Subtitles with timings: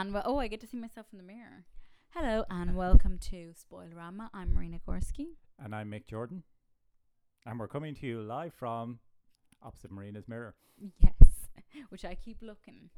[0.00, 1.66] and well, oh, I get to see myself in the mirror.
[2.14, 4.30] Hello and welcome to Spoilerama.
[4.32, 5.34] I'm Marina Gorski.
[5.62, 6.42] And I'm Mick Jordan.
[7.44, 9.00] And we're coming to you live from
[9.62, 10.54] opposite Marina's mirror.
[11.02, 11.50] Yes,
[11.90, 12.88] which I keep looking.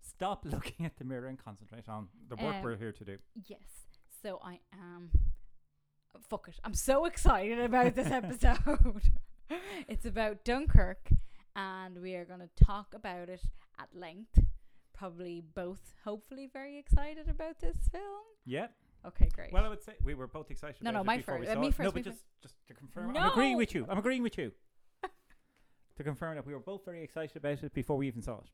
[0.00, 3.18] Stop looking at the mirror and concentrate on the work Um, we're here to do.
[3.48, 3.88] Yes,
[4.22, 5.10] so I am.
[6.28, 6.60] Fuck it!
[6.62, 9.10] I'm so excited about this episode.
[9.88, 11.08] it's about Dunkirk,
[11.56, 13.42] and we are going to talk about it
[13.80, 14.38] at length.
[15.02, 18.22] Probably both, hopefully, very excited about this film.
[18.46, 18.68] Yeah.
[19.04, 19.52] Okay, great.
[19.52, 20.76] Well, I would say we were both excited.
[20.80, 21.74] No, no, my first- uh, me it.
[21.74, 23.84] first, No, but just, just to confirm, I'm agreeing with you.
[23.88, 24.52] I'm agreeing with you.
[25.96, 28.50] to confirm that we were both very excited about it before we even saw it.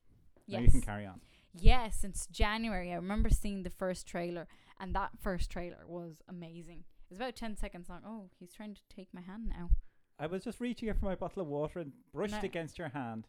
[0.47, 1.21] Now you can carry on.
[1.53, 2.93] Yes, since January.
[2.93, 4.47] I remember seeing the first trailer,
[4.79, 6.79] and that first trailer was amazing.
[6.79, 8.01] It was about 10 seconds long.
[8.03, 9.69] Oh, he's trying to take my hand now.
[10.17, 12.39] I was just reaching out for my bottle of water and brushed No.
[12.41, 13.27] against your hand.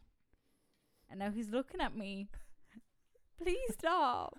[1.07, 2.27] And now he's looking at me.
[3.43, 4.37] Please stop.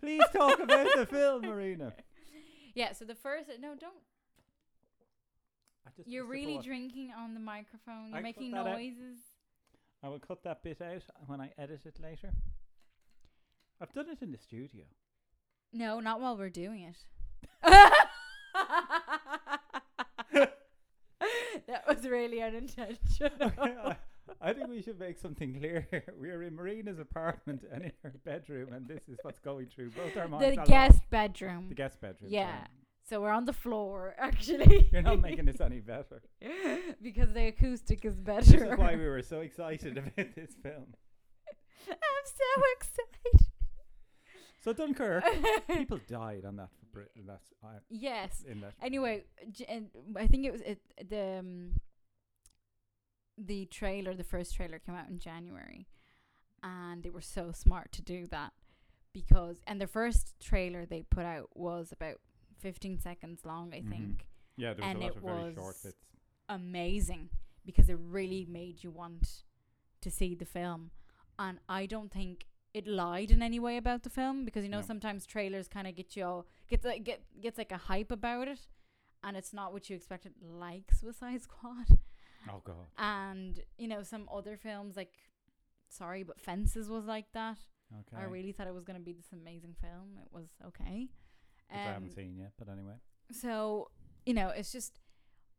[0.00, 1.92] Please talk about the film, Marina.
[2.74, 3.48] Yeah, so the first.
[3.60, 3.92] No, don't.
[5.86, 8.08] I just You're missed the really drinking on the microphone.
[8.08, 8.76] You're I cut making that out.
[8.78, 9.18] noises.
[10.02, 12.30] I will cut that bit out when I edit it later.
[13.80, 14.84] I've done it in the studio.
[15.72, 16.96] No, not while we're doing it.
[21.66, 23.30] that was really unintentional.
[23.40, 23.96] I-
[24.40, 25.86] I think we should make something clear.
[25.90, 26.04] here.
[26.18, 30.16] We're in Marina's apartment and in her bedroom, and this is what's going through both
[30.16, 30.56] our minds.
[30.56, 31.68] the guest bedroom.
[31.68, 32.30] the guest bedroom.
[32.32, 32.66] Yeah.
[33.08, 34.88] So we're on the floor, actually.
[34.92, 36.22] You're not making this any better.
[37.02, 38.40] because the acoustic is better.
[38.44, 40.94] This is why we were so excited about this film.
[41.88, 43.46] I'm so excited.
[44.62, 45.24] So Dunkirk,
[45.68, 46.68] people died on that.
[46.92, 48.44] Brit- That's uh, yes.
[48.46, 48.74] in that.
[48.82, 49.86] Anyway, j- and
[50.16, 51.72] I think it was it, the um,
[53.42, 54.14] the trailer.
[54.14, 55.86] The first trailer came out in January,
[56.62, 58.52] and they were so smart to do that
[59.12, 62.20] because and the first trailer they put out was about
[62.58, 63.88] 15 seconds long, I Mhm.
[63.90, 64.26] think.
[64.56, 66.04] Yeah, there was and a lot of very short was bits.
[66.48, 67.30] amazing
[67.64, 69.44] because it really made you want
[70.00, 70.90] to see the film.
[71.38, 74.80] And I don't think it lied in any way about the film because you know
[74.80, 74.86] No.
[74.86, 78.48] sometimes trailers kind of get you all gets like get gets like a hype about
[78.48, 78.68] it,
[79.22, 81.98] and it's not what you expected, like Suicide Squad.
[82.48, 82.86] Oh god.
[82.98, 85.12] And you know some other films like,
[85.88, 87.58] sorry, but Fences was like that.
[87.92, 88.22] Okay.
[88.22, 90.18] I really thought it was gonna be this amazing film.
[90.22, 91.08] It was okay.
[91.70, 92.94] Which I haven't Um, seen yet, but anyway.
[93.32, 93.90] so
[94.26, 94.98] you know it's just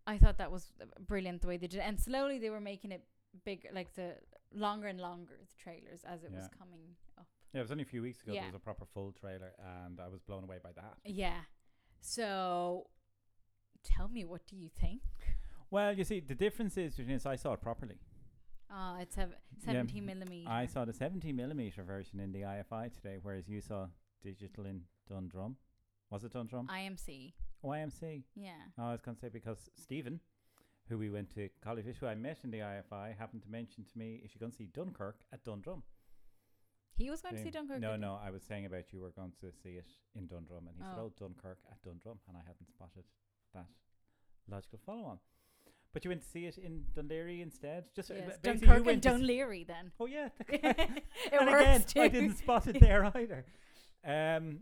[0.05, 0.71] i thought that was
[1.07, 3.03] brilliant the way they did it and slowly they were making it
[3.45, 4.15] bigger like the
[4.53, 6.81] longer and longer the trailers as it was coming
[7.17, 8.33] up Yeah, it was only a few weeks ago.
[8.33, 8.41] Yeah.
[8.41, 9.51] There was a proper full trailer,
[9.85, 10.95] and I was blown away by that.
[11.05, 11.41] yeah
[12.01, 12.87] so
[13.83, 15.01] tell me what do you think
[15.71, 17.25] Well, you see, the difference is between this.
[17.25, 17.97] I saw it properly.
[18.69, 19.27] uh it's a
[19.65, 23.87] 17 millimeter I saw the 70 millimeter version in the IFI today, whereas you saw
[24.23, 25.55] digital in Dundrum.
[26.09, 26.67] Was it Dundrum?
[26.67, 27.33] imc
[27.63, 28.23] YMC.
[28.35, 30.19] yeah Oh, I was going to say because Stephen,
[30.89, 33.83] who we went to college with, who I met in the IFI, happened to mention
[33.85, 35.83] to me, is she going to see Dunkirk at Dundrum?
[36.97, 39.33] he was going to see dunkirk No, no, I was saying about you were going
[39.41, 41.05] to see it in Dundrum, and he said, Oh.
[41.09, 43.05] "Oh, Dunkirk at Dundrum," and I hadn't spotted
[43.55, 43.65] that
[44.47, 45.17] logical follow-on.
[45.93, 47.85] But you went to see it in Dún Laoghaire instead.
[47.95, 48.25] Just uh, yes.
[48.25, 50.93] ba- basically you dunkirk and Dún Laoghaire then Oh yeah, it
[51.33, 53.45] and works again, too I didn't spot it there either.
[54.05, 54.59] Um,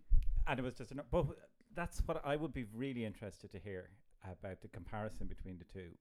[0.47, 1.27] and it was just, an, but
[1.75, 3.89] that's what I would be really interested to hear
[4.23, 5.91] about the comparison between the two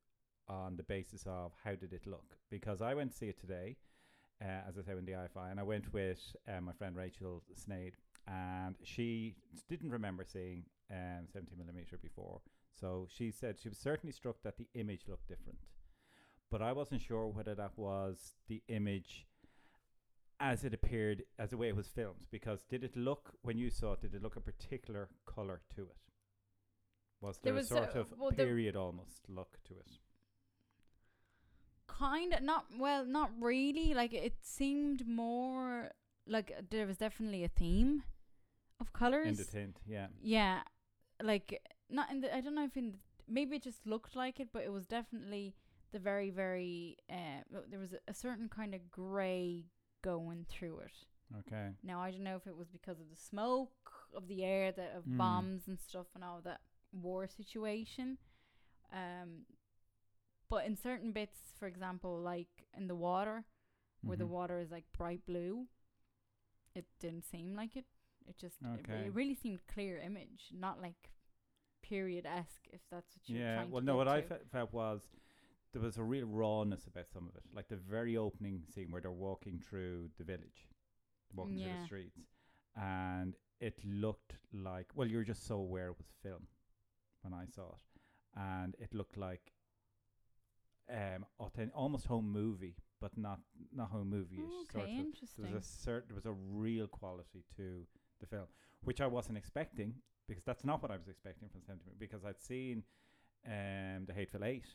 [0.48, 2.36] on the basis of how did it look?
[2.50, 3.76] Because I went to see it today,
[4.42, 7.42] uh, as I said in the IFI, and I went with uh, my friend Rachel
[7.54, 7.94] Snade,
[8.26, 9.34] and she
[9.68, 12.40] didn't remember seeing um, 70 millimeter before.
[12.80, 15.58] So she said she was certainly struck that the image looked different,
[16.50, 19.26] but I wasn't sure whether that was the image
[20.40, 22.26] as it appeared, as the way it was filmed.
[22.30, 24.02] Because did it look when you saw it?
[24.02, 25.96] Did it look a particular color to it?
[27.20, 29.98] Was There there, was a sort a- of well, period almost look to it?
[31.86, 35.90] kind of not well not really like it seemed more
[36.26, 38.02] like there was definitely a theme
[38.80, 40.08] of colors In the tint, yeah.
[40.22, 40.60] yeah
[41.22, 41.60] like
[41.90, 42.98] not in the i don't know if in the,
[43.28, 45.54] maybe it just looked like it but it was definitely
[45.92, 49.64] the very very uh there was a, a certain kind of gray
[50.02, 50.92] going through it
[51.40, 51.68] Okay.
[51.82, 54.92] now i don't know if it was because of the smoke of the air that
[54.96, 55.16] of Mm.
[55.16, 56.60] bombs and stuff and all that
[56.92, 58.18] war situation
[58.92, 59.44] um
[60.48, 63.44] but in certain bits for example like in the water
[64.04, 64.30] where the Mhm.
[64.30, 65.66] water is like bright blue
[66.74, 67.84] it didn't seem like it
[68.26, 71.10] it just it, re- it really seemed clear image not like
[71.82, 73.64] period esque if that's what you're Yeah.
[73.70, 73.96] Well, to no.
[73.96, 75.02] What I fe- felt was
[75.72, 79.00] there was a real rawness about some of it, like the very opening scene where
[79.02, 80.68] they're walking through the village,
[81.34, 82.20] walking through the streets,
[82.76, 86.46] and it looked like well, you're just so aware it was film
[87.22, 88.00] when I saw it,
[88.36, 89.52] and it looked like
[90.90, 93.40] um authen- almost home movie, but not
[93.72, 94.74] not home movie ish.
[94.74, 94.96] Okay,
[95.36, 95.52] sort of.
[95.52, 97.86] There was a certain there was a real quality to
[98.20, 98.46] the film,
[98.84, 99.94] which I wasn't expecting
[100.28, 102.82] because that's not what I was expecting from Seventy because I'd seen
[103.46, 104.66] um the Hateful Eight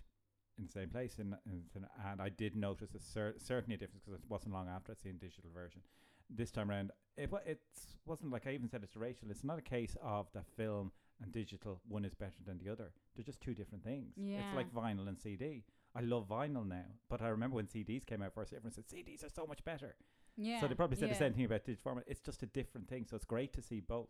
[0.58, 1.64] in the same place in, in
[2.10, 5.02] and I did notice a cer- certainly a difference because it wasn't long after I'd
[5.02, 5.82] seen digital version.
[6.30, 7.62] This time around, it it
[8.06, 9.30] wasn't like I even said it to Rachel.
[9.30, 10.92] It's not a case of the film
[11.22, 12.92] and digital one is better than the other.
[13.16, 14.14] They're just two different things.
[14.18, 14.38] Yeah.
[14.40, 15.64] It's like vinyl and CD.
[15.96, 19.24] I love vinyl now, but I remember when CDs came out first, everyone said CDs
[19.24, 19.96] are so much better.
[20.36, 20.60] yeah.
[20.60, 21.14] So they probably said yeah.
[21.14, 22.06] the same thing about digital format.
[22.08, 23.06] It's just a different thing.
[23.08, 24.10] So it's great to see both.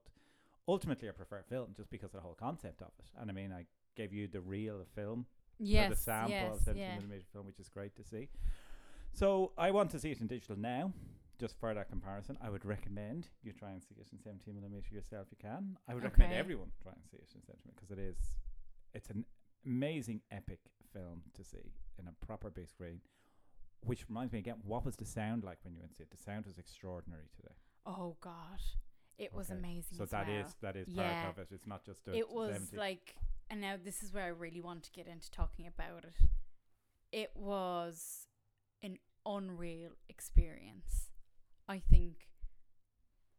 [0.67, 3.11] Ultimately, I prefer film just because of the whole concept of it.
[3.19, 3.65] And I mean, I
[3.95, 5.25] gave you the reel of film,
[5.59, 5.89] Yes.
[5.89, 6.55] the sample yes.
[6.55, 6.95] of 70 yeah.
[6.95, 8.29] millimeter film, which is great to see.
[9.11, 10.91] So I want to see it in digital now.
[11.39, 14.93] Just for that comparison, I would recommend you try and see it in 17 millimeter
[14.93, 15.27] yourself.
[15.31, 15.77] You can.
[15.87, 18.15] I would recommend everyone try and see it in 17 because it is,
[18.93, 19.25] it's an
[19.65, 20.59] amazing epic
[20.93, 23.01] film to see in a proper big screen.
[23.83, 26.11] Which reminds me again, what was the sound like when you went to see it?
[26.11, 27.55] The sound was extraordinary today.
[27.85, 28.61] Oh God,
[29.17, 29.97] it was amazing.
[29.97, 30.55] So that is well.
[30.61, 31.23] that is Yeah.
[31.23, 31.47] part of it.
[31.53, 32.77] It's not just a it was 70.
[32.77, 33.15] like
[33.49, 36.13] and now this is where I really want to get into talking about it.
[37.11, 38.27] It was
[38.81, 41.09] an unreal experience.
[41.67, 42.27] I think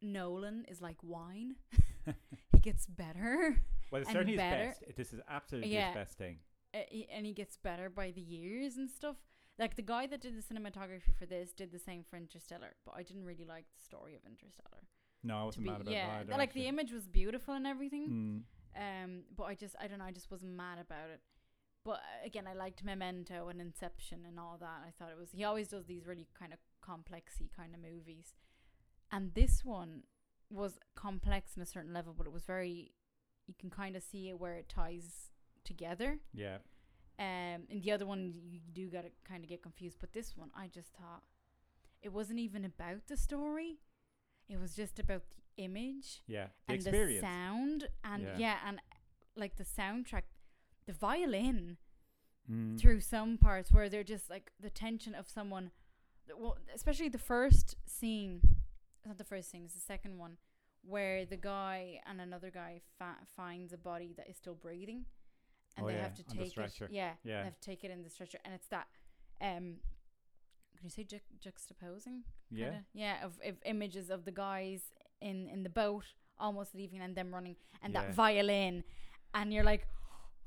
[0.00, 1.56] Nolan is like wine.
[2.52, 3.56] he gets better
[3.90, 4.84] well, it's certainly his best.
[4.96, 5.88] This is absolutely Yeah.
[5.88, 6.38] his best thing.
[6.74, 9.16] uh, he- and he gets better by the years and stuff.
[9.58, 12.94] Like the guy that did the cinematography for this did the same for Interstellar, but
[12.96, 14.82] I didn't really like the story of Interstellar.
[15.24, 16.32] No, I wasn't be, mad about yeah, either.
[16.36, 18.44] like the image was beautiful and everything.
[18.76, 19.04] Mm.
[19.04, 20.04] Um, but I just I don't know.
[20.04, 21.20] I just wasn't mad about it.
[21.84, 24.82] But uh, again, I liked Memento and Inception and all that.
[24.86, 28.34] I thought it was he always does these really kind of complexy kind of movies,
[29.10, 30.02] and this one
[30.50, 32.92] was complex in a certain level, but it was very
[33.46, 35.30] you can kind of see it where it ties
[35.64, 36.18] together.
[36.32, 36.58] Yeah.
[37.18, 40.50] Um, and the other one you do gotta kind of get confused, but this one
[40.54, 41.22] I just thought
[42.02, 43.78] it wasn't even about the story.
[44.48, 46.48] It was just about the image Yeah.
[46.66, 47.20] The and experience.
[47.22, 48.38] the sound and Yeah.
[48.38, 48.58] yeah.
[48.66, 48.80] and
[49.36, 50.24] like the soundtrack
[50.86, 51.78] the violin
[52.50, 52.78] Mm.
[52.78, 55.70] through some parts where they're just like the tension of someone
[56.36, 58.40] well especially the first scene
[58.98, 60.36] it's not the first scene it's the second one
[60.82, 65.06] where the guy and another guy fa- finds a body that is still breathing
[65.74, 67.38] and Oh, they yeah, have to take it yeah, Yeah.
[67.38, 68.88] they have to take it in the stretcher and it's that
[69.40, 69.80] um
[70.84, 72.64] you say ju- juxtaposing Yeah.
[72.66, 74.82] kinda, yeah of, of images of the guys
[75.20, 76.04] in in the boat
[76.38, 78.02] almost leaving and them running and Yeah.
[78.02, 78.84] that violin
[79.34, 79.86] and you're like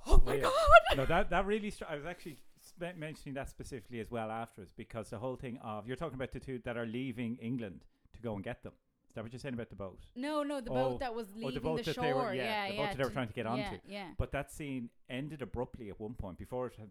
[0.06, 0.42] oh my yeah.
[0.44, 1.69] god no, that that really.
[1.69, 5.57] Str- I was actually spe- mentioning that specifically as well afterwards because the whole thing
[5.63, 8.74] of you're talking about the two that are leaving England to go and get them.
[9.10, 10.00] Is that what you're saying about the boat?
[10.16, 12.68] no no the Oh, boat that was oh, the leaving the shore were- yeah, yeah
[12.68, 13.78] the yeah boat that they were trying to get yeah, onto.
[13.88, 16.89] yeah But that scene ended abruptly at one point before it had,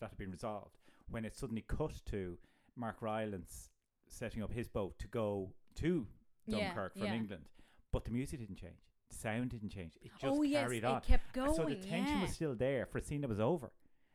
[0.00, 0.76] that had been resolved
[1.10, 2.38] when it suddenly cut to
[2.76, 3.70] Mark Rylance
[4.08, 6.06] setting up his boat to go to
[6.46, 7.14] Yeah, Dunkirk from yeah.
[7.14, 7.44] England.
[7.92, 8.80] But the music didn't change.
[9.10, 9.96] The sound didn't change.
[10.02, 11.00] It just oh yes carried it on.
[11.02, 12.22] kept And going so the tension yeah.
[12.22, 13.70] was still there for a scene that was over.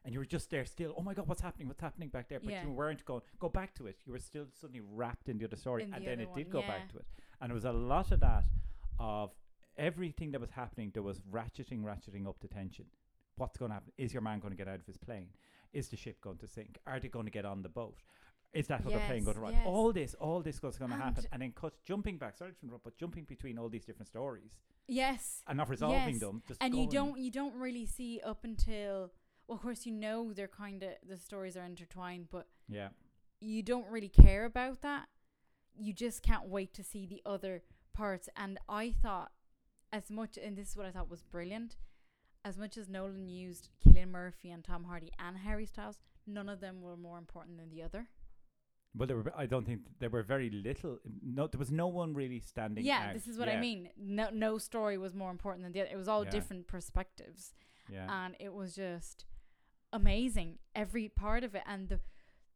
[0.05, 1.67] And you were just there still, oh my god, what's happening?
[1.67, 2.39] What's happening back there?
[2.39, 2.63] But Yeah.
[2.63, 3.97] you weren't going, go back to it.
[4.05, 5.83] You were still suddenly wrapped in the other story.
[5.83, 6.67] In and the then other it did one, go yeah.
[6.67, 7.05] back to it.
[7.41, 8.45] And it was a lot of that
[8.99, 9.31] of
[9.77, 12.85] everything that was happening, there was ratcheting, ratcheting up the tension.
[13.37, 13.91] What's going to happen?
[13.97, 15.27] Is your man going to get out of his plane?
[15.71, 16.77] Is the ship going to sink?
[16.87, 17.97] Are they going to get on the boat?
[18.53, 19.53] Is that other plane going to run?
[19.53, 19.63] yes.
[19.65, 21.25] All this, all this was going to happen.
[21.31, 24.51] And- then cut, jumping back, sorry to interrupt, but jumping between all these different stories
[24.91, 26.41] yes and not resolving Yes, them.
[26.47, 29.11] Just and you don't you don't really see up until
[29.47, 32.89] well of course you know they're kind of the stories are intertwined but Yeah.
[33.39, 35.05] you don't really care about that
[35.77, 37.61] you just can't wait to see the other
[37.93, 39.31] parts and i thought
[39.93, 41.77] as much and this is what i thought was brilliant
[42.43, 46.61] as much as nolan used Cillian murphy and tom hardy and harry styles none of
[46.61, 48.07] them were more important than the other
[48.95, 49.31] Well, there were.
[49.37, 50.97] I don't think there were very little.
[51.23, 52.83] No, there was no one really standing.
[52.85, 53.13] yeah out.
[53.13, 55.91] this is what Yeah, i mean no no story was more important than the other
[55.91, 56.31] it was all Yeah.
[56.31, 57.53] different perspectives
[57.87, 59.25] Yeah, and it was just
[59.93, 61.99] amazing every part of it and the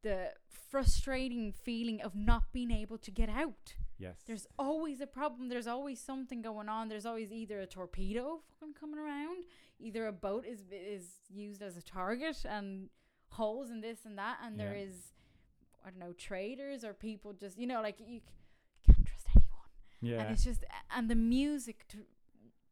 [0.01, 0.31] the
[0.69, 4.17] frustrating feeling of not being able to get out yes.
[4.27, 8.73] there's always a problem there's always something going on there's always either a torpedo fucking
[8.73, 9.43] coming around
[9.79, 12.89] either a boat is is used as a target and
[13.29, 14.83] holes and this and that and there Yeah.
[14.87, 15.13] is
[15.85, 18.11] i don't know traders or people just you know like you, c-
[18.87, 19.69] you can't trust anyone
[20.01, 20.21] yeah.
[20.21, 20.63] and it's just
[20.95, 21.99] and the music to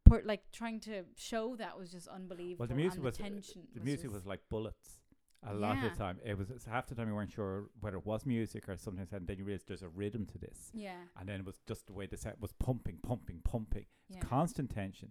[0.04, 3.22] put like trying to show that was just unbelievable well, the music and was the
[3.22, 5.00] tension the was music was like bullets,
[5.44, 7.96] A lot of the time, it was it's half the time you weren't sure whether
[7.96, 11.00] it was music or something, and then you realized there's a rhythm to this, Yeah.
[11.18, 14.20] and then it was just the way the set was pumping, pumping, pumping, Yeah.
[14.20, 15.10] constant tension.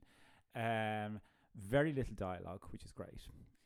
[0.56, 1.20] Um,
[1.56, 3.22] very little dialogue, which is great.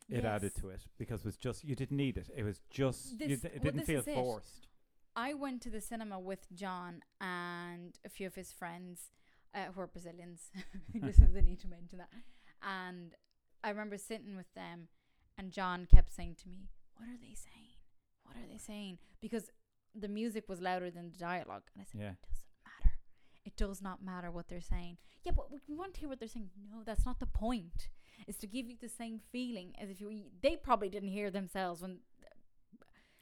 [0.08, 2.30] It added to it because it was just you didn't need it.
[2.36, 4.14] It was just This- d- it didn't this feel is it.
[4.14, 4.68] forced.
[5.16, 9.10] I went to the cinema with John and a few of his friends
[9.54, 10.50] uh, who are Brazilians.
[11.04, 12.10] Just the need to mention that.
[12.62, 13.14] And
[13.64, 14.88] I remember sitting with them,
[15.38, 17.76] and John kept saying to me, "What are they saying?
[18.24, 19.50] What are they saying?" Because
[19.94, 22.10] the music was louder than the dialogue, and I said, Yeah.
[22.10, 22.94] "It doesn't matter.
[23.46, 26.28] It does not matter what they're saying." Yeah, but we want to hear what they're
[26.28, 26.50] saying.
[26.70, 27.88] No, that's not the point.
[28.26, 30.22] It's to give you the same feeling as if you.
[30.42, 31.98] They probably didn't hear themselves when.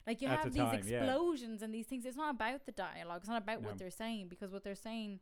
[0.07, 0.99] Like you At have the these time, yeah.
[1.05, 2.05] explosions and these things.
[2.05, 3.21] It's not about the dialogue.
[3.23, 3.69] It's not about No.
[3.69, 5.21] what they're saying because what they're saying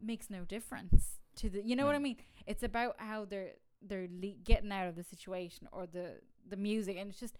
[0.00, 1.60] makes no difference to the.
[1.62, 2.16] You know what I mean?
[2.46, 6.96] It's about how they're they're le- getting out of the situation or the the music,
[6.98, 7.36] and it's just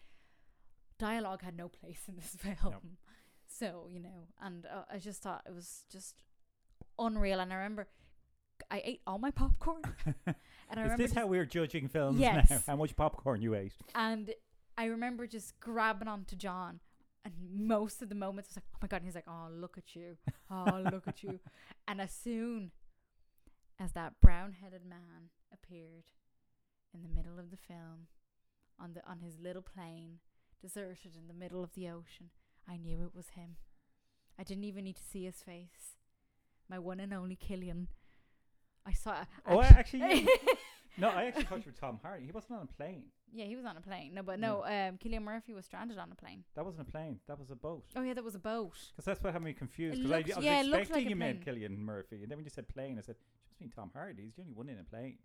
[0.98, 2.96] dialogue had no place in this film.
[3.46, 6.16] So you know, and uh, I just thought it was just
[6.98, 7.38] unreal.
[7.38, 7.86] And I remember
[8.70, 9.82] I ate all my popcorn,
[10.26, 12.50] and I Is this how we're judging films Yes.
[12.50, 12.62] now?
[12.66, 13.72] How much popcorn you ate?
[13.94, 14.34] and
[14.78, 16.80] I remember just grabbing onto John.
[17.24, 17.32] And
[17.66, 19.76] most of the moments, I was like, "Oh my god!" And he's like, "Oh, look
[19.78, 20.16] at you!
[20.50, 21.40] Oh, look at you!"
[21.88, 22.70] And as soon
[23.80, 26.04] as that brown-headed man appeared
[26.94, 28.06] in the middle of the film,
[28.78, 30.18] on the on his little plane,
[30.60, 32.30] deserted in the middle of the ocean,
[32.68, 33.56] I knew it was him.
[34.38, 35.96] I didn't even need to see his face.
[36.68, 37.86] My one and only Cillian.
[38.86, 39.24] I saw.
[39.46, 40.28] Oh, actu- actually, you-
[40.98, 42.24] no, I actually you were Tom Hardy.
[42.26, 43.04] He wasn't on a plane.
[43.32, 44.14] yeah, he was on a plane.
[44.14, 46.44] No, but no, um, Cillian Murphy was stranded on a plane.
[46.54, 47.18] That wasn't a plane.
[47.26, 47.84] That was a boat.
[47.96, 48.72] Oh yeah, that was a boat.
[48.92, 49.98] Because that's what had me confused.
[49.98, 51.44] It Because I, looked- I was yeah, it looked expecting like a you meant.
[51.44, 53.16] Cillian Murphy, and then when you said plane, I said,
[53.48, 54.22] "Just mean Tom Hardy.
[54.24, 55.18] He's the only one in a plane."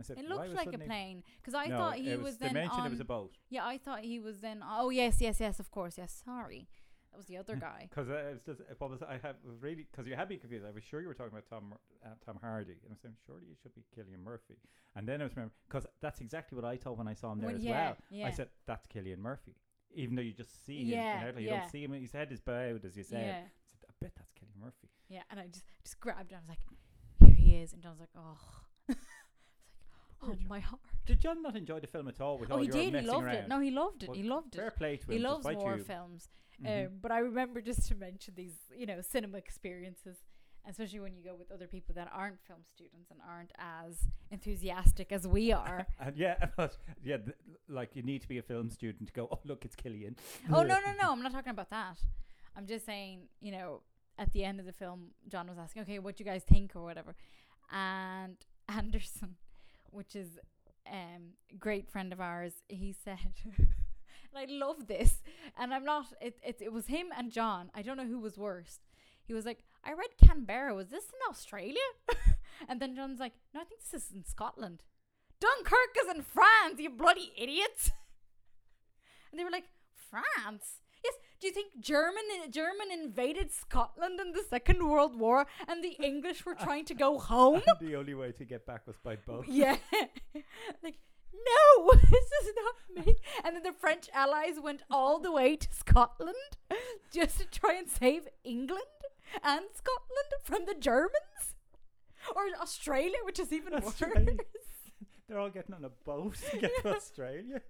[0.00, 2.10] I said, It "Why looked was like a suddenly-" plane because I no, thought he
[2.10, 2.86] it was, They then mentioned on.
[2.86, 3.32] it was a boat.
[3.50, 4.62] yeah, I thought he was then.
[4.64, 5.58] Oh yes, yes, yes.
[5.58, 6.22] Of course, yes.
[6.24, 6.68] Sorry,
[7.10, 7.86] that was the other guy.
[7.90, 10.64] Because uh, was just, what was I have was really because you had me confused.
[10.66, 11.74] I was sure you were talking about Tom
[12.04, 14.56] uh, Tom Hardy, and I was saying surely it should be Cillian Murphy.
[14.96, 17.38] And then I was remember because that's exactly what I thought when I saw him
[17.40, 17.96] there When- as yeah, well.
[18.10, 18.26] yeah.
[18.26, 19.54] I said that's Cillian Murphy,
[19.94, 21.26] even though you just see Yeah, him.
[21.28, 21.60] You, know, you yeah.
[21.60, 21.92] don't see him.
[21.92, 23.24] His head is bowed, as you said.
[23.26, 24.88] yeah, I, said, I bet that's Cillian Murphy.
[25.08, 25.22] yeah.
[25.30, 26.38] And I just just grabbed him.
[26.38, 28.38] I was like, here he is, and John's like, oh.
[28.88, 28.98] like,
[30.22, 30.80] oh my heart.
[31.06, 32.38] Did John not enjoy the film at all?
[32.38, 32.94] With Oh, all he your did.
[32.94, 33.34] He loved around?
[33.36, 33.48] it.
[33.48, 34.08] No, he loved it.
[34.08, 34.58] Well, he loved it.
[34.58, 35.12] Fair play to him.
[35.12, 35.82] He loves more you.
[35.84, 36.28] films.
[36.62, 36.86] Mhm.
[36.86, 40.16] Um, but I remember just to mention these, you know, cinema experiences,
[40.66, 45.12] especially when you go with other people that aren't film students and aren't as enthusiastic
[45.12, 45.86] as we are.
[46.00, 47.36] and yeah, but yeah, th-
[47.68, 49.28] like you need to be a film student to go.
[49.30, 50.16] Oh, look, it's Cillian.
[50.52, 51.12] oh no, no, no!
[51.12, 51.98] I'm not talking about that.
[52.56, 53.82] I'm just saying, you know,
[54.18, 56.74] at the end of the film, John was asking, "Okay, what do you guys think
[56.74, 57.14] or whatever,"
[57.70, 58.36] and
[58.68, 59.36] Anderson,
[59.90, 60.38] which is
[60.90, 63.34] um great friend of ours, he said.
[64.34, 65.22] And I love this,
[65.58, 66.06] and I'm not.
[66.20, 67.70] It, it it was him and John.
[67.74, 68.80] I don't know who was worse.
[69.24, 70.74] He was like, "I read Canberra.
[70.74, 71.88] Was this in Australia?"
[72.68, 74.82] and then John's like, "No, I think this is in Scotland.
[75.40, 76.78] Dunkirk is in France.
[76.78, 77.90] You bloody idiots!"
[79.30, 79.68] and they were like,
[80.10, 81.14] "France." Yes.
[81.40, 86.44] Do you think German German invaded Scotland in the Second World War, and the English
[86.44, 87.62] were trying to go home?
[87.80, 89.46] the only way to get back was by boat.
[89.46, 89.76] Yeah.
[90.82, 90.98] like,
[91.32, 93.14] no, this is not me.
[93.44, 96.34] And then the French allies went all the way to Scotland
[97.12, 98.82] just to try and save England
[99.42, 101.54] and Scotland from the Germans?
[102.34, 103.94] Or Australia, which is even worse.
[105.28, 107.60] They're all getting on a boat to get to Australia.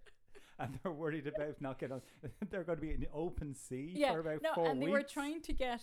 [0.60, 2.02] And they're worried about not getting on.
[2.50, 4.88] They're going to be in the open sea Yeah, for about no, four and they
[4.88, 5.82] were trying to get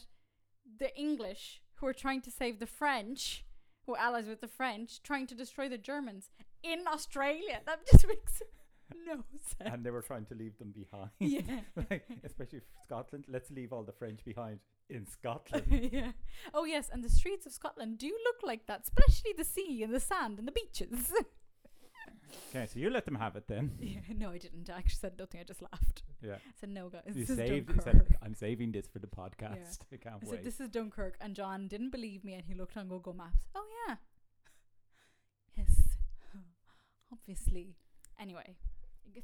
[0.79, 3.45] the English, who were trying to save the French,
[3.85, 6.29] who were allies with the French, trying to destroy the Germans
[6.71, 7.61] in Australia.
[7.65, 8.41] That just makes
[9.05, 9.73] no sense.
[9.73, 11.09] and they were trying to leave them behind.
[11.19, 11.61] yeah.
[11.89, 13.25] like, especially Scotland.
[13.27, 15.65] Let's leave all the French behind in Scotland.
[15.91, 16.11] yeah.
[16.53, 19.93] Oh yes, and the streets of Scotland do look like that, especially the sea and
[19.93, 21.11] the sand and the beaches.
[22.49, 23.71] okay, so you let them have it then.
[23.79, 24.69] yeah, no, I didn't.
[24.69, 25.41] I actually said nothing.
[25.41, 26.03] I just laughed.
[26.21, 26.35] Yeah.
[26.35, 27.01] I said no, guys.
[27.07, 27.69] You this is saved.
[27.69, 29.79] You said, I'm saving this for the podcast.
[29.91, 30.29] I can't I wait.
[30.29, 33.45] said this is Dunkirk, and John didn't believe me, and he looked on Google Maps.
[33.55, 33.95] Oh yeah.
[37.11, 37.75] Obviously.
[38.19, 38.55] Anyway,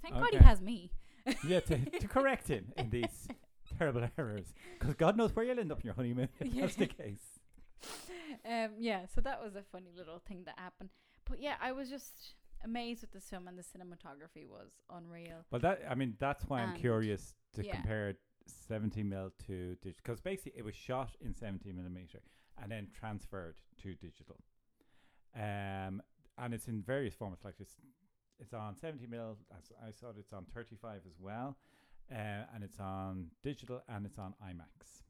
[0.02, 0.46] thank God he Okay.
[0.46, 0.92] has me.
[1.48, 3.28] yeah, to, to correct him in these
[3.78, 4.54] terrible errors.
[4.80, 7.40] Because God knows where you'll end up in your honeymoon if that's the case.
[8.46, 10.90] um, yeah, so that was a funny little thing that happened.
[11.30, 12.34] But yeah, I was just
[12.64, 15.46] amazed with this film, and the cinematography was unreal.
[15.52, 17.76] Well, that I mean, that's why I'm And- curious to yeah.
[17.76, 18.16] compare
[18.68, 22.20] 70 mil to digital because basically it was shot in 70 millimeter
[22.62, 24.38] and then transferred to digital.
[25.36, 25.91] Um,
[26.42, 27.70] and it's in various formats like this.
[28.40, 29.38] It's on 70 mil.
[29.56, 31.58] As I saw it, it's on 35 as well,
[32.12, 32.16] uh,
[32.54, 35.04] and it's on digital and it's on IMAX.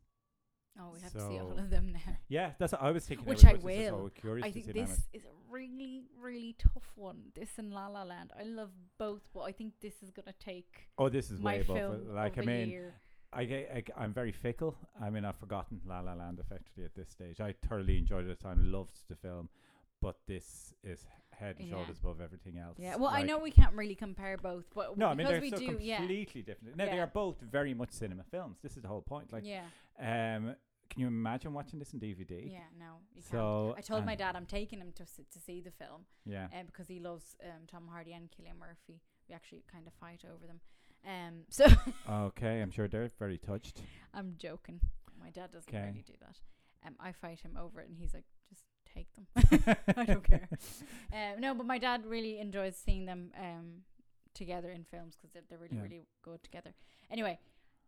[0.79, 2.15] Oh, we have to see all of them now.
[2.29, 3.25] Yeah, that's what I was thinking.
[3.25, 4.09] Which I so will.
[4.15, 7.23] curious I think this is a really, really tough one.
[7.35, 8.31] This and La La Land.
[8.39, 11.61] I love both, but I think this is gonna take Oh, this is my way
[11.61, 11.77] above.
[11.77, 12.15] film.
[12.15, 12.93] Like I mean, year.
[13.33, 14.75] I, I am very fickle.
[15.01, 17.39] I mean, I've forgotten La La Land effectively at this stage.
[17.41, 19.49] I thoroughly enjoyed it time, loved the film,
[20.01, 21.05] but this is
[21.41, 21.75] head and Yeah.
[21.75, 22.77] shoulders above everything else.
[22.79, 25.49] Yeah, well, I know we can't really compare both, but No, I mean they're we
[25.49, 26.77] so do, yeah, completely different.
[26.77, 28.59] No, they are both very much cinema films.
[28.61, 29.33] This is the whole point.
[29.33, 29.65] Like, yeah,
[29.99, 30.55] um,
[30.89, 32.49] can you imagine watching this in DVD?
[32.51, 32.59] yeah.
[32.77, 33.31] No, you can't.
[33.31, 36.47] So I told my dad I'm taking him to s- to see the film, Yeah.
[36.53, 39.01] uh, because he loves um, Tom Hardy and Cillian Murphy.
[39.27, 40.59] We actually kind of fight over them.
[41.05, 41.65] Um, so
[42.09, 43.81] Okay, I'm sure they're very touched.
[44.13, 44.79] I'm joking.
[45.19, 45.87] My dad doesn't 'Kay.
[45.87, 46.39] really do that.
[46.85, 49.27] Um, I fight him over it, and he's like, just take them.
[49.97, 50.47] I don't care.
[51.13, 53.81] Um, no, but my dad really enjoys seeing them um,
[54.33, 55.81] together in films because they're, they're really, Yeah.
[55.83, 56.73] really good together.
[57.09, 57.39] Anyway,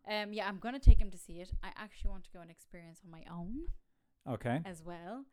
[0.10, 1.52] um, yeah, I'm gonna take him to see it.
[1.64, 3.62] I actually want to go and experience on my own
[4.28, 4.62] Okay.
[4.66, 5.26] as well,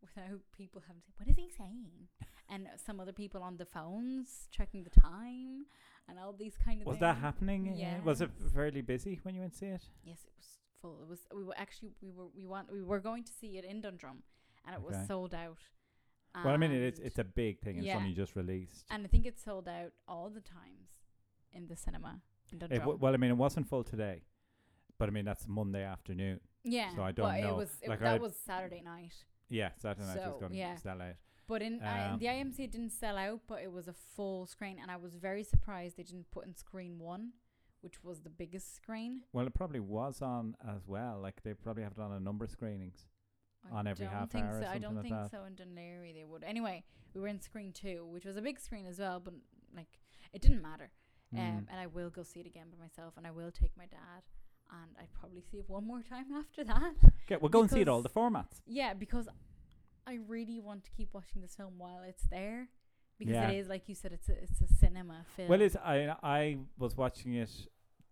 [0.00, 2.08] without people having to say, "What is he saying?"
[2.48, 5.66] and some other people on the phones checking the time
[6.08, 7.00] and all these kind of Was things.
[7.00, 7.74] that happening?
[7.76, 8.00] Yeah.
[8.04, 9.82] Was it fairly busy when you went to see it?
[10.04, 10.46] Yes, it was
[10.80, 11.00] full.
[11.02, 11.20] It was.
[11.34, 14.22] We were actually we were we want we were going to see it in Dundrum,
[14.66, 14.96] and it Okay.
[14.98, 15.58] was sold out.
[16.44, 17.78] Well, I mean, it is, And- it's a big thing.
[17.78, 17.96] It's yeah.
[17.96, 18.84] only just released.
[18.90, 20.90] and I think it's sold out all the times
[21.52, 22.20] in the cinema
[22.50, 22.80] in It Dundrum.
[22.80, 24.24] w- well, I mean, it wasn't full today,
[24.98, 26.40] but I mean that's Monday afternoon.
[26.62, 27.54] yeah, so I don't but know.
[27.54, 30.52] It was it, Like, that I- was Saturday night, Yeah, Saturday night was So, going
[30.52, 30.76] to yeah.
[30.76, 31.14] sell out.
[31.46, 34.78] but in Um, the IMC it didn't sell out, but it was a full screen,
[34.78, 37.32] and I was very surprised they didn't put in screen one,
[37.80, 39.22] which was the biggest screen.
[39.32, 41.18] Well, it probably was on as well.
[41.20, 43.06] Like they probably have it on a number of screenings.
[43.72, 44.68] I On every don't half think hour so.
[44.68, 45.30] I don't like think that.
[45.30, 46.44] so in Dún Laoghaire they would.
[46.44, 49.34] Anyway, we were in screen two, which was a big screen as well, but
[49.74, 49.98] like
[50.32, 50.90] it didn't matter.
[51.32, 51.66] Um, Mm.
[51.70, 54.22] and I will go see it again by myself, and I will take my dad,
[54.70, 56.92] and I'd probably see it one more time after that.
[57.24, 58.60] Okay, we'll go and see it all the formats.
[58.66, 59.28] Yeah, because
[60.06, 62.68] I really want to keep watching this film while it's there,
[63.18, 63.48] because Yeah.
[63.50, 65.48] it is like you said, it's a it's a cinema film.
[65.48, 67.50] Well, it's I I was watching it,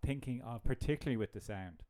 [0.04, 1.84] thinking of particularly with the sound.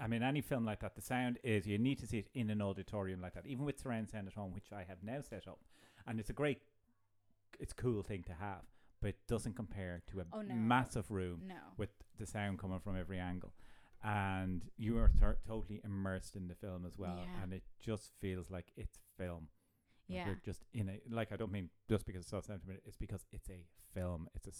[0.00, 2.50] I mean, any film like that, the sound is you need to see it in
[2.50, 5.48] an auditorium like that, even with surround sound at home, which I have now set
[5.48, 5.60] up,
[6.06, 6.60] and it's a great,
[7.58, 8.62] it's a cool thing to have,
[9.00, 10.54] but it doesn't compare to a Oh, no.
[10.54, 11.56] massive room no.
[11.76, 13.52] with the sound coming from every angle.
[14.02, 17.42] And you are th- totally immersed in the film as well, Yeah.
[17.42, 19.48] and it just feels like it's film.
[20.08, 20.26] Like Yeah.
[20.26, 23.26] you're just in a like I don't mean just because it's South Southampton, it's because
[23.30, 24.28] it's a film.
[24.34, 24.52] It's a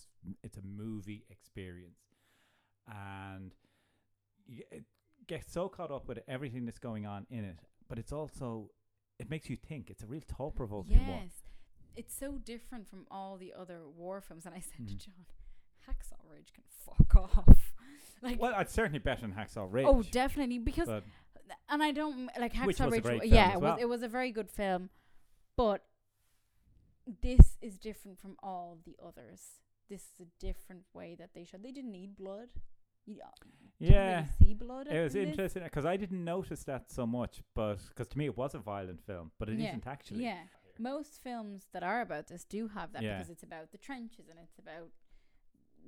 [0.43, 2.05] it's a movie experience,
[2.87, 3.55] and
[4.47, 4.85] it
[5.31, 7.57] get so caught up with everything that's going on in it.
[7.89, 8.71] But it's also
[9.19, 9.91] it makes you think.
[9.91, 11.09] It's a real thought provoking Yes.
[11.09, 11.31] one.
[11.95, 14.47] It's so different from all the other war films.
[14.47, 14.89] And I said Mhm.
[14.89, 15.27] to John,
[15.87, 17.75] Hacksaw Ridge can fuck off.
[18.23, 19.87] like, Well, it's certainly better than Hacksaw Ridge.
[19.87, 20.59] oh, definitely.
[20.59, 21.05] Because, but
[21.69, 23.03] and I don't like Hacksaw Which was a Ridge.
[23.05, 23.79] w- yeah, as it was.
[23.81, 24.89] It was a very good film,
[25.57, 25.85] but
[27.23, 29.61] this is different from all the others.
[29.89, 31.63] This is a different way that they showed.
[31.63, 32.49] They didn't need blood.
[33.07, 33.29] You uh,
[33.79, 34.87] yeah, really see blood.
[34.89, 38.27] it was in interesting because I didn't notice that so much, but because to me
[38.27, 39.73] it was a violent film, but it Yeah.
[39.73, 40.25] not actually.
[40.25, 40.43] Yeah.
[40.79, 43.17] Most films that are about this do have that Yeah.
[43.19, 44.91] because it's about the trenches and it's about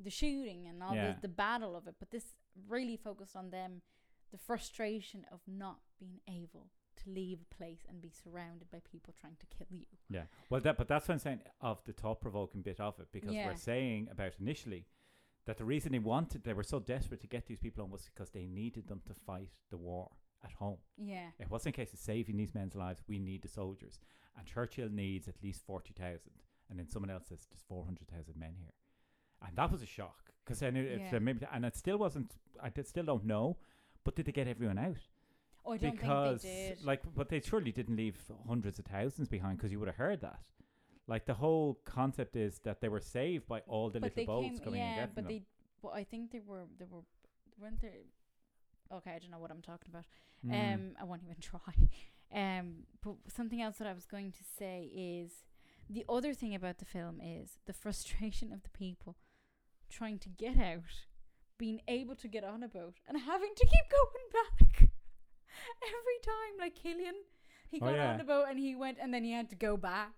[0.03, 1.13] the shooting and all Yeah.
[1.15, 1.97] the, the battle of it.
[1.99, 2.35] But this
[2.69, 3.83] really focused on them,
[4.31, 9.15] the frustration of not being able to leave a place and be surrounded by people
[9.19, 9.87] trying to kill you.
[10.11, 10.25] Yeah.
[10.51, 13.33] Well, that but that's what I'm saying of the thought provoking bit of it because
[13.33, 13.47] Yeah.
[13.49, 14.87] we're saying about initially
[15.47, 18.05] that the reason they wanted they were so desperate to get these people on was
[18.15, 20.11] because they needed them to fight the war
[20.45, 20.79] at home.
[20.97, 21.29] Yeah.
[21.39, 23.03] It wasn't a case of saving these men's lives.
[23.09, 23.99] We need the soldiers,
[24.37, 26.33] and Churchill needs at least forty thousand,
[26.71, 28.73] and then someone else says there's four hundred thousand men here,
[29.47, 31.05] and that was a shock because then it, Yeah.
[31.05, 32.35] it's, uh, maybe and it still wasn't.
[32.63, 33.57] I did, still don't know,
[34.05, 34.97] but did they get everyone out?
[35.65, 36.85] Oh, I don't because think they did.
[36.85, 38.17] like but they surely didn't leave
[38.49, 40.41] hundreds of thousands behind because you would have heard that
[41.13, 44.57] like the whole concept is that they were saved by all the but little boats
[44.57, 45.43] came, coming yeah, and getting but them they,
[45.83, 47.03] but I think they were, they were,
[47.61, 47.91] weren't there?
[48.91, 50.05] Okay, I don't know what I'm talking about.
[50.47, 50.75] Mm.
[50.75, 51.75] Um, I won't even try.
[52.35, 55.45] Um, but something else that I was going to say is
[55.91, 59.17] the other thing about the film is the frustration of the people
[59.91, 60.95] trying to get out,
[61.59, 64.89] being able to get on a boat, and having to keep going back
[65.83, 66.55] every time.
[66.59, 67.19] Like Cillian,
[67.69, 68.13] he Oh, got yeah.
[68.13, 70.13] on the boat and he went, and then he had to go back,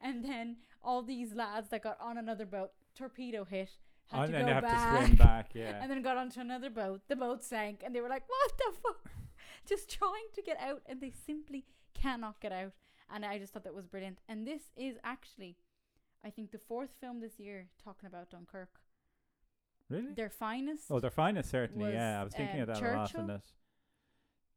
[0.00, 3.70] and then all these lads that got on another boat, torpedo hit.
[4.10, 5.00] Had and to then go they have back.
[5.00, 7.02] to swim back yeah And then got onto another boat.
[7.08, 9.10] The boat sank, and they were like, "What the fuck?"
[9.68, 12.72] Just trying to get out, and they simply cannot get out.
[13.10, 14.18] And I just thought that was brilliant.
[14.28, 15.56] And this is actually
[16.24, 18.70] I think the fourth film this year talking about Dunkirk.
[19.90, 20.14] Really?
[20.14, 20.84] Their finest.
[20.90, 21.92] Oh, their finest certainly.
[21.92, 23.26] yeah, I was, was thinking um, of that a lot in Churchill?
[23.26, 23.52] this.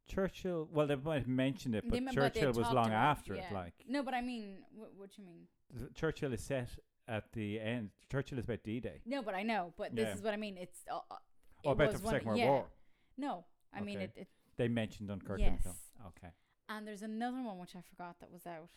[0.08, 0.68] Churchill.
[0.72, 2.86] Well, they might have mentioned it, They but m- but they Churchill was talked long
[2.86, 3.44] about- after it.
[3.50, 3.54] yeah.
[3.56, 5.46] Like No, but I mean, what, what you mean?
[5.78, 6.70] th- Churchill is set
[7.06, 7.90] at the end.
[8.10, 9.02] Churchill is about D-Day.
[9.06, 9.72] No, but I know.
[9.76, 10.04] But Yeah.
[10.04, 10.56] this is what I mean.
[10.56, 11.16] It's uh, uh,
[11.64, 12.48] Oh, it about was the one- Second World yeah.
[12.50, 12.70] War.
[13.16, 14.04] No, I mean Okay.
[14.04, 14.28] it, it.
[14.56, 15.74] They mentioned Dunkirk in the film.
[15.76, 16.06] Yes.
[16.08, 16.32] Okay.
[16.68, 18.70] And there's another one which I forgot that was out.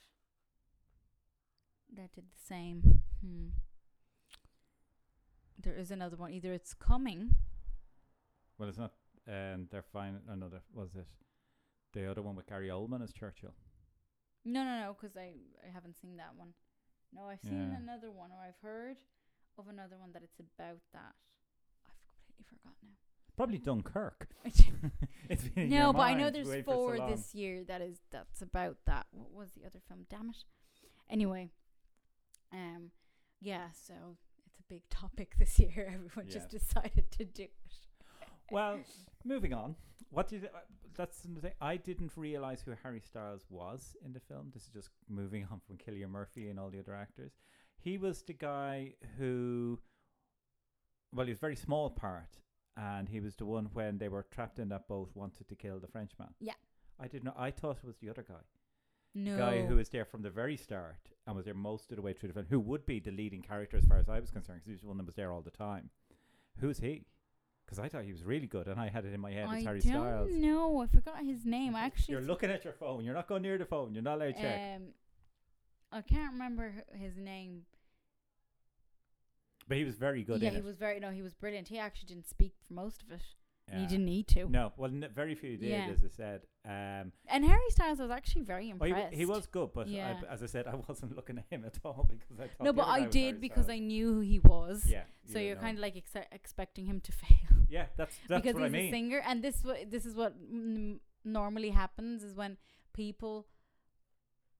[1.94, 3.02] That did the same.
[3.22, 3.50] Hmm.
[5.62, 6.32] There is another one.
[6.32, 7.36] Either it's coming.
[8.58, 8.94] Well, it's not.
[9.28, 10.20] And they're fine.
[10.30, 11.08] Another was it
[11.94, 13.54] the other one with Gary Oldman as Churchill?
[14.44, 15.34] No, no, no, because I
[15.68, 16.54] I haven't seen that one.
[17.14, 17.78] No, I've seen Yeah.
[17.78, 18.98] another one, or I've heard
[19.58, 21.14] of another one that it's about that.
[21.86, 22.96] I've completely forgot now.
[23.38, 24.28] Probably Dunkirk.
[25.30, 27.12] it's been in no, your but I know mind there's for so four long.
[27.12, 29.06] this year that is that's about that.
[29.12, 30.06] What was the other film?
[30.10, 30.44] Damn it.
[31.10, 31.52] Anyway,
[32.54, 32.92] um,
[33.42, 33.68] yeah.
[33.74, 33.94] So
[34.48, 35.86] it's a big topic this year.
[35.94, 36.60] Everyone just Yeah.
[36.60, 37.52] decided to do it.
[38.52, 38.80] Well,
[39.24, 39.76] moving on.
[40.10, 40.60] What did uh,
[40.96, 41.54] that's the thing.
[41.62, 44.52] I didn't realize who Harry Styles was in the film.
[44.54, 47.32] This is just moving on from Cillian Murphy and all the other actors.
[47.80, 49.80] He was the guy who,
[51.14, 52.38] well, he was a very small part,
[52.78, 55.80] and he was the one when they were trapped in that boat wanted to kill
[55.80, 56.30] the Frenchman.
[56.40, 56.54] Yeah.
[57.00, 57.34] I didn't know.
[57.38, 58.44] I thought it was the other guy,
[59.16, 62.04] No, guy who was there from the very start and was there most of the
[62.04, 62.46] way through the film.
[62.50, 64.82] Who would be the leading character as far as I was concerned, because he was
[64.82, 65.90] the one that was there all the time.
[66.60, 67.06] Who's he?
[67.72, 69.60] Because I thought he was really good, and I had it in my head I
[69.60, 70.30] as Harry don't Styles.
[70.36, 70.82] know.
[70.82, 71.74] I forgot his name.
[71.74, 73.06] Actually, You're looking at your phone.
[73.06, 73.94] You're not going near the phone.
[73.94, 74.76] You're not allowed to check.
[74.76, 74.82] Um,
[75.90, 77.62] I can't remember h- his name.
[79.70, 80.66] But he was very good yeah, in he it.
[80.66, 81.12] was very no.
[81.12, 81.70] He was brilliant.
[81.70, 83.22] He actually didn't speak for most of it.
[83.72, 83.88] And Yeah.
[83.88, 84.50] didn't need to.
[84.50, 85.88] No, well, n- very few did, Yeah.
[85.92, 86.42] as I said.
[86.66, 89.16] Um, And Harry Styles was actually very well, he, impressed.
[89.16, 90.20] he was good, but Yeah.
[90.30, 92.60] I, as I said, I wasn't looking at him at all because I thought.
[92.66, 93.70] No, the but other guy I was did because.
[93.70, 94.86] I knew who he was.
[94.88, 95.04] Yeah.
[95.26, 98.56] So you you're kind of like ex- expecting him to fail Yeah, that's that's because
[98.60, 98.88] what he's I mean.
[98.88, 102.58] a singer, and this wa- this is what n- normally happens is when
[102.94, 103.48] people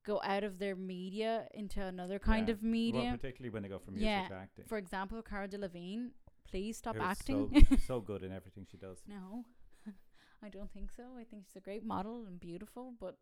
[0.04, 2.54] go out of their media into another kind Yeah.
[2.54, 3.02] of media.
[3.02, 4.66] Well, particularly when they go from music Yeah, to acting.
[4.66, 6.12] For example, Cara Delevingne,
[6.52, 7.66] please stop Who's acting.
[7.70, 9.00] So, so good in everything she does.
[9.08, 9.46] no,
[10.44, 11.04] I don't think so.
[11.20, 13.18] I think she's a great model and beautiful, but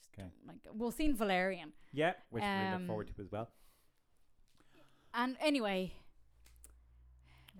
[0.00, 0.22] just 'Kay.
[0.22, 0.58] don't like.
[0.74, 1.72] We'll see in Valerian.
[1.92, 3.48] Yeah, which we Um, look forward to as well.
[5.14, 5.92] And anyway,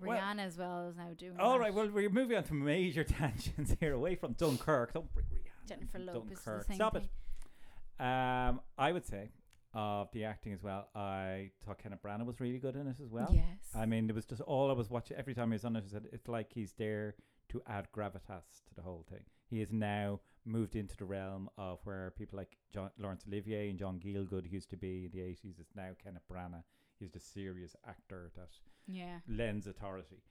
[0.01, 1.39] Well- Rihanna as well is now doing.
[1.39, 1.59] All that.
[1.59, 4.93] right, well, we're moving on to major tangents here, away from Dunkirk.
[4.93, 6.67] Don't bring Rihanna Jennifer Lopez Dunkirk.
[6.67, 7.03] same Stop thing.
[7.03, 8.01] it.
[8.01, 9.29] Um, I would say
[9.73, 10.87] of the acting as well.
[10.95, 13.29] I thought Kenneth Branagh was really good in it as well.
[13.31, 13.43] Yes.
[13.75, 15.83] I mean, it was just all I was watching every time he was on it.
[15.87, 17.15] I said it's like he's there
[17.49, 19.23] to add gravitas to the whole thing.
[19.49, 23.77] He has now moved into the realm of where people like John, Laurence Olivier and
[23.77, 25.55] John Gielgud used to be in the eighties.
[25.59, 26.63] It's now Kenneth Branagh.
[26.99, 28.49] He's the serious actor that
[28.87, 29.19] yeah.
[29.27, 30.23] lends authority.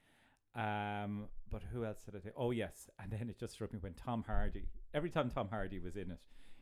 [0.54, 2.34] Um, but who else did I think?
[2.36, 4.68] Oh yes, and then it just struck me when Tom Hardy.
[4.94, 6.18] Every time Tom Hardy was in it,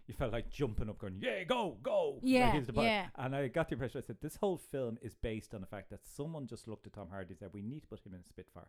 [0.07, 3.07] you felt like jumping up, going, "Yeah, go, go!" Yeah, the yeah.
[3.17, 5.91] And I got the impression I said this whole film is based on the fact
[5.91, 8.25] that someone just looked at Tom Hardy and said, "We need to put him in
[8.25, 8.69] Spitfire."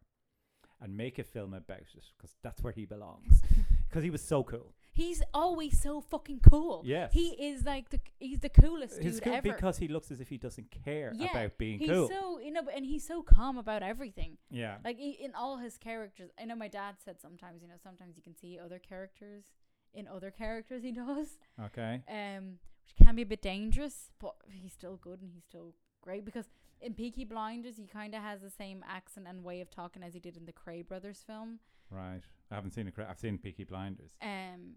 [0.80, 3.42] And make a film about it because that's where he belongs.
[3.90, 4.74] Because he was so cool.
[4.92, 6.82] He's always so fucking cool.
[6.86, 7.14] Yes.
[7.14, 9.54] He is like the he's the coolest He's dude cool ever.
[9.54, 12.10] because he looks as if he doesn't care Yeah, about being he's cool.
[12.10, 14.38] so you know, and he's so calm about everything.
[14.52, 14.76] yeah.
[14.84, 18.18] Like he, in all his characters, I know my dad said sometimes, you know, sometimes
[18.18, 19.46] you can see other characters
[19.94, 22.02] in other characters he does, Okay.
[22.10, 26.24] um, which can be a bit dangerous, but he's still good and he's still great
[26.26, 26.46] because
[26.82, 30.14] in Peaky Blinders he kind of has the same accent and way of talking as
[30.14, 31.60] he did in the Kray Brothers film.
[31.90, 32.22] Right.
[32.52, 32.94] I haven't seen it.
[33.10, 34.12] I've seen Peaky Blinders.
[34.22, 34.76] Um,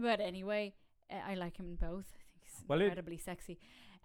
[0.00, 0.74] but anyway,
[1.10, 2.06] uh, I like him in both.
[2.12, 3.58] I think he's Well, incredibly sexy,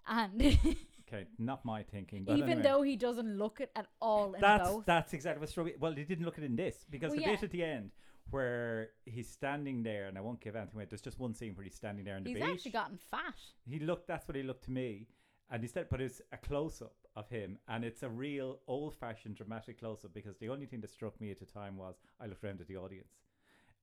[0.08, 0.40] and
[1.12, 2.22] Okay, not my thinking.
[2.24, 2.62] But even anyway.
[2.62, 4.86] though he doesn't look it at all in that's both.
[4.86, 5.74] that's exactly what's struggling.
[5.80, 7.30] Well, he didn't look at it in this because Well, the yeah.
[7.32, 7.90] bit at the end
[8.30, 10.86] where he's standing there, and I won't give anything away.
[10.88, 12.48] There's just one scene where he's standing there on the He's beach.
[12.52, 13.34] actually gotten fat.
[13.68, 14.06] he looked.
[14.08, 15.06] That's what he looked to me.
[15.50, 19.34] And instead, but it's a close up of him, and it's a real old fashioned
[19.36, 22.26] dramatic close up because the only thing that struck me at the time was I
[22.26, 23.14] looked around at the audience,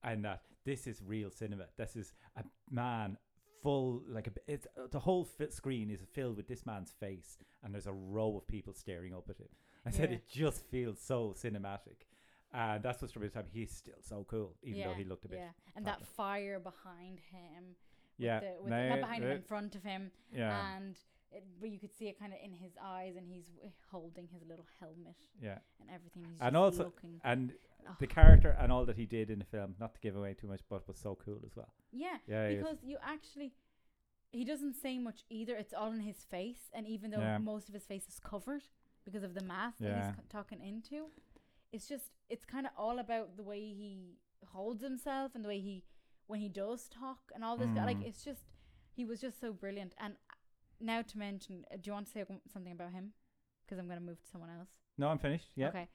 [0.03, 1.65] and that this is real cinema.
[1.77, 3.17] This is a man
[3.63, 7.73] full like a, it's the whole fi- screen is filled with this man's face, and
[7.73, 9.49] there's a row of people staring up at him.
[9.85, 12.05] I said it just feels so cinematic,
[12.53, 13.49] and that's what struck me at the time.
[13.51, 15.39] He's still so cool, even though he looked a bit.
[15.39, 17.75] Yeah, and that fire behind him.
[18.17, 20.95] with Yeah, the, with no, not behind him, uh, in front of him, yeah, and
[21.31, 23.49] it, but you could see it kind of in his eyes, and he's
[23.91, 25.57] holding his little helmet yeah.
[25.81, 26.23] and everything.
[26.31, 27.19] He's And just also- looking.
[27.23, 27.53] And
[27.89, 30.33] Oh, the character and all that he did in the film, not to give away
[30.33, 31.71] too much, but was so cool as well.
[31.93, 33.53] yeah, Yeah, because you actually,
[34.33, 35.55] he doesn't say much either.
[35.55, 37.37] It's all in his face, and even though Yeah.
[37.37, 38.63] most of his face is covered
[39.05, 41.09] because of the mask that he's c- talking into,
[41.71, 45.59] it's just it's kind of all about the way he holds himself and the way
[45.59, 45.83] he
[46.27, 47.69] when he does talk and all this.
[47.75, 48.07] guy Like Mm.
[48.07, 48.41] it's just
[48.93, 49.93] he was just so brilliant.
[49.99, 50.15] And
[50.79, 53.13] now to mention, uh, do you want to say something about him?
[53.65, 54.69] Because I'm going to move to someone else.
[54.97, 55.49] No, I'm finished.
[55.55, 55.87] Yeah, Okay.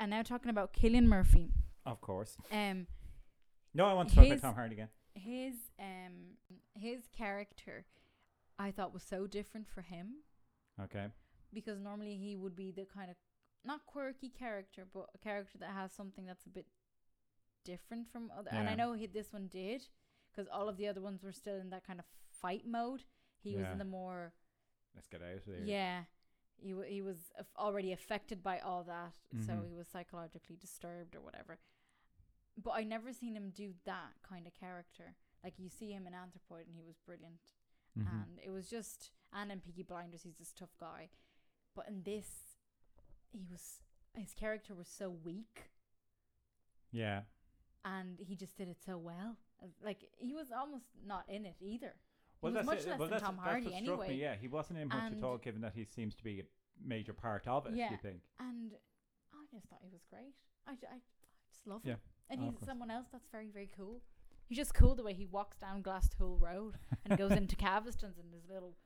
[0.00, 1.52] And now talking about Cillian Murphy.
[1.86, 2.36] of course.
[2.52, 2.86] Um,
[3.74, 4.88] No, I want to talk about Tom Hardy again.
[5.14, 6.36] his um
[6.74, 7.86] his character,
[8.58, 10.06] I thought was so different for him.
[10.80, 11.06] Okay.
[11.52, 13.16] because normally he would be the kind of
[13.64, 16.66] not quirky character, but a character that has something that's a bit
[17.64, 18.50] different from other.
[18.52, 19.82] And I know he, this one did,
[20.30, 23.04] because all of the other ones were still in that kind of fight mode.
[23.42, 24.32] He was in the more
[24.94, 25.60] Let's get out of there.
[25.64, 26.04] yeah.
[26.60, 29.14] He w- he was already affected by all that,
[29.46, 29.68] so Mhm.
[29.68, 31.60] he was psychologically disturbed or whatever.
[32.60, 35.14] But I never seen him do that kind of character.
[35.44, 37.52] Like you see him in Anthropoid, and he was brilliant
[37.96, 38.08] Mhm.
[38.22, 41.10] and it was just and in Peaky Blinders he's this tough guy,
[41.74, 42.47] but in this
[43.32, 43.80] he was
[44.14, 45.70] his character was so weak
[46.90, 47.22] Yeah.
[47.84, 49.36] and he just did it so well.
[49.84, 51.94] Like he was almost not in it either.
[52.40, 52.88] Well, was that's much it.
[52.88, 54.08] less well, than that's, Tom Hardy anyway.
[54.10, 54.14] me.
[54.20, 56.44] Yeah, he wasn't in much at all, given that he seems to be a
[56.86, 57.74] major part of it.
[57.74, 57.90] Yeah.
[57.90, 58.20] You think?
[58.38, 58.72] And
[59.32, 60.34] I just thought he was great.
[60.66, 60.98] I, I, I
[61.50, 61.94] just love Yeah.
[61.94, 61.98] him.
[62.30, 64.02] And Oh, he's someone else that's very very cool.
[64.46, 68.32] He's just cool the way he walks down Glasthule Road and goes into Cavistons in
[68.32, 68.76] his little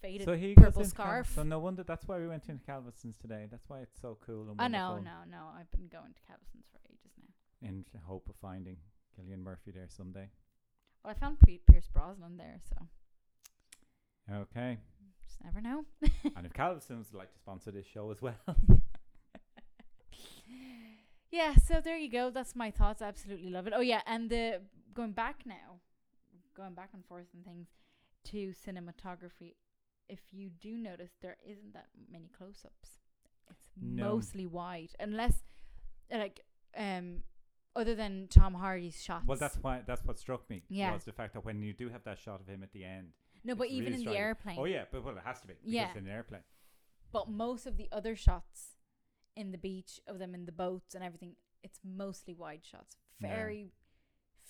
[0.00, 1.32] faded So he purple into Cal- scarf.
[1.34, 3.46] so no wonder that's why we went into Caviston's today.
[3.50, 5.48] That's why it's so cool and I know, no, no.
[5.58, 7.68] I've been going to Cavistons for ages now.
[7.68, 8.76] In hope of finding
[9.18, 10.28] Cillian Murphy there someday.
[11.04, 14.78] Well, I found P- Pierce Brosnan there, so Okay.
[15.26, 15.84] just never know.
[16.36, 18.34] and if Caviston's would like to sponsor this show as well,
[21.30, 22.30] yeah, so there you go.
[22.30, 23.00] That's my thoughts.
[23.02, 23.72] I absolutely love it.
[23.76, 24.60] Oh yeah, and the
[24.94, 25.78] going back now,
[26.56, 27.68] going back and forth and things
[28.24, 29.54] to cinematography.
[30.10, 32.98] If you do notice, there isn't that many close-ups.
[33.50, 34.14] It's No.
[34.16, 35.42] mostly wide, unless
[36.10, 36.40] like
[36.76, 37.22] um,
[37.76, 39.26] other than Tom Hardy's shots.
[39.26, 40.64] well, that's why that's what struck me.
[40.68, 40.92] Yeah.
[40.92, 43.08] Was the fact that when you do have that shot of him at the end.
[43.44, 44.56] no, but even really in the airplane.
[44.58, 45.88] Oh yeah, but well, it has to be because Yeah.
[45.88, 46.42] it's in an airplane.
[47.12, 48.76] But most of the other shots
[49.36, 52.96] in the beach of them in the boats and everything, it's mostly wide shots.
[53.20, 53.34] Yeah.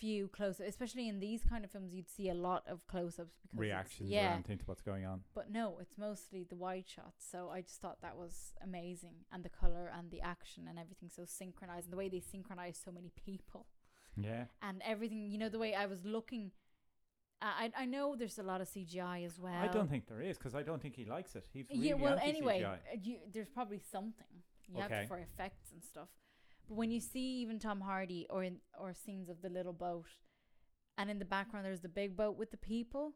[0.01, 3.35] Few close especially in these kind of films you'd see a lot of close ups
[3.43, 4.39] because Reactions Yeah.
[4.41, 5.23] to what's going on.
[5.35, 7.27] But no, it's mostly the wide shots.
[7.31, 9.17] So I just thought that was amazing.
[9.31, 12.81] And the colour and the action and everything so synchronized and the way they synchronize
[12.83, 13.67] so many people.
[14.17, 14.45] Yeah.
[14.63, 16.53] And everything, you know, the way I was looking
[17.43, 19.63] I I I know there's a lot of CGI as well.
[19.63, 21.47] I don't think there is because I don't think he likes it.
[21.53, 24.27] He's really yeah, well, anyway, uh, you, there's probably something
[24.69, 24.95] you Okay.
[24.95, 26.09] have for effects and stuff.
[26.69, 30.07] But when you see even Tom Hardy or in or scenes of the little boat,
[30.99, 33.15] and in the background there's the big boat with the people.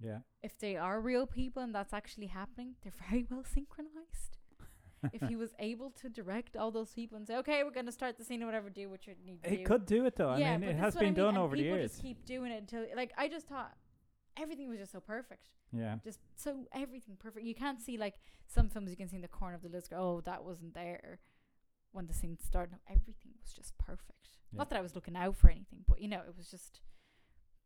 [0.00, 0.18] Yeah.
[0.42, 4.38] If they are real people and that's actually happening, they're very well synchronized.
[5.12, 7.92] if he was able to direct all those people and say, "Okay, we're going to
[7.92, 10.14] start the scene or whatever, do what you need to He do." could do it
[10.16, 10.36] though.
[10.36, 11.90] yeah, I mean, it has what I been mean, done and over the years.
[11.92, 13.72] Just keep doing it until, like, I just thought
[14.36, 15.96] everything was just so perfect Yeah.
[16.04, 17.44] just so everything perfect.
[17.44, 18.14] You can't see like
[18.46, 19.90] some films you can see in the corner of the list.
[19.90, 21.18] Go, oh, that wasn't there
[21.92, 22.76] when the scene started.
[22.88, 24.28] Everything was just perfect.
[24.52, 24.58] Yeah.
[24.58, 26.80] Not that I was looking out for anything, but you know, it was just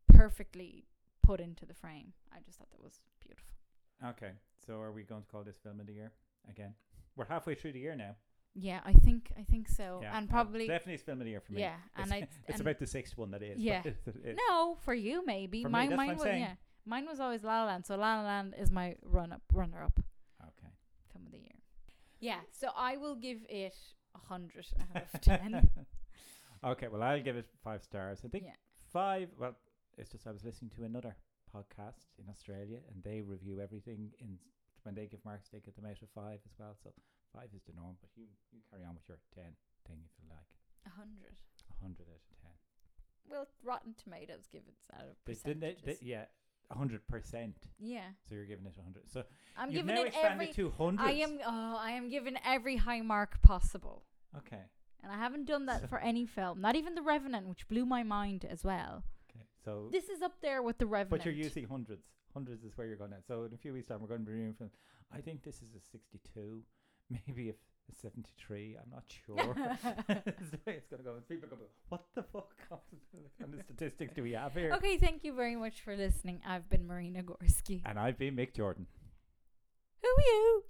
[0.08, 0.84] perfectly
[1.22, 2.12] put into the frame.
[2.32, 3.54] I just thought that was beautiful.
[4.10, 4.32] Okay.
[4.66, 6.12] So are we going to call this film of the year
[6.48, 6.74] again?
[7.16, 8.16] We're halfway through the year now.
[8.58, 10.16] Yeah, I think I think so, yeah.
[10.16, 11.60] and probably definitely it's film of the year for me.
[11.60, 13.58] yeah, and I it's, it's and about the sixth one that is.
[13.58, 13.80] Yeah.
[13.84, 16.40] it's- it's- no for you maybe For mine what mine was saying.
[16.40, 16.52] yeah
[16.86, 19.82] mine was always La La Land, so La La Land is my run up runner
[19.82, 20.00] up
[20.42, 20.72] Okay.
[21.12, 21.58] film of the year.
[22.18, 23.74] Yeah, so I will give it
[24.16, 25.68] a hundred out of ten.
[26.64, 26.88] okay.
[26.88, 28.20] Well, I'll give it five stars.
[28.24, 28.54] I think Yeah.
[28.92, 29.28] five.
[29.38, 29.56] Well,
[29.98, 31.16] it's just I was listening to another
[31.54, 34.38] podcast in Australia, and they review everything in
[34.82, 36.76] when they give marks, they give them out of five as well.
[36.82, 36.90] So
[37.34, 37.96] five is the norm.
[38.00, 40.46] But you you carry on with your ten thing if you like.
[40.86, 41.34] A hundred.
[41.70, 42.54] A hundred out of ten.
[43.28, 45.98] Well, Rotten Tomatoes give it out of They, didn't they, percentages.
[46.00, 47.56] they, yeah, a hundred percent.
[47.78, 49.10] yeah, So you're giving it a hundred.
[49.10, 49.22] So
[49.56, 50.54] I'm you've giving now it expanded every.
[50.54, 51.08] to hundreds.
[51.08, 51.38] I am.
[51.46, 54.04] Oh, I am giving every high mark possible,
[54.36, 54.62] Okay.
[55.02, 56.60] and I haven't done that So- for any film.
[56.60, 59.04] Not even The Revenant, which blew my mind as well.
[59.30, 59.44] Okay.
[59.64, 61.10] So This is up there with The Revenant.
[61.22, 62.02] But you're using hundreds.
[62.34, 63.22] Hundreds is where you're going to.
[63.26, 64.70] So in a few weeks' time, we're going to be reviewing film.
[65.12, 66.62] I think this is a 62,
[67.10, 67.54] maybe a,
[67.90, 68.76] f- a 73.
[68.82, 69.54] I'm not sure.
[70.08, 71.14] The way it's going to go.
[71.28, 71.56] People go,
[71.88, 74.72] what the fuck kind of statistics do we have here?
[74.74, 76.40] Okay, thank you very much for listening.
[76.46, 77.82] I've been Marina Gorski.
[77.84, 78.86] And I've been Mick Jordan.
[80.02, 80.62] Who are you?